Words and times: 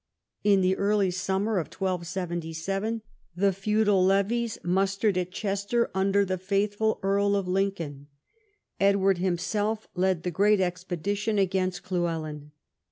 In 0.43 0.61
the 0.61 0.75
early 0.77 1.11
summer 1.11 1.59
of 1.59 1.67
1277 1.67 3.03
the 3.35 3.53
feudal 3.53 4.03
levies 4.03 4.57
mus 4.63 4.97
tered 4.97 5.15
at 5.15 5.29
Chester 5.31 5.91
under 5.93 6.25
the 6.25 6.39
faithful 6.39 6.99
Earl 7.03 7.35
of 7.35 7.47
Lincoln. 7.47 8.07
Edward 8.79 9.19
himself 9.19 9.87
led 9.93 10.23
the 10.23 10.31
great 10.31 10.59
expedition 10.59 11.37
against 11.37 11.91
Lly 11.91 11.99
weljn. 12.01 12.49